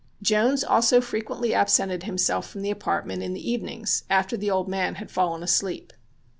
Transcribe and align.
Jones 0.23 0.63
also 0.63 0.99
frequently 0.99 1.53
absented 1.53 2.01
himself 2.05 2.49
from 2.49 2.63
the 2.63 2.71
apartment 2.71 3.21
in 3.21 3.35
the 3.35 3.51
evenings 3.51 4.03
after 4.09 4.35
the 4.35 4.49
old 4.49 4.67
man 4.67 4.95
had 4.95 5.11
fallen 5.11 5.43
asleep. 5.43 5.93